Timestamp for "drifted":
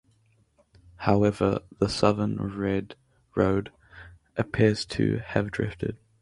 5.51-5.97